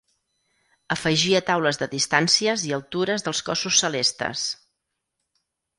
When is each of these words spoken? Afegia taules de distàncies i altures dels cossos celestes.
Afegia 0.95 1.41
taules 1.51 1.79
de 1.83 1.89
distàncies 1.93 2.65
i 2.71 2.75
altures 2.81 3.29
dels 3.29 3.47
cossos 3.53 3.79
celestes. 3.85 4.51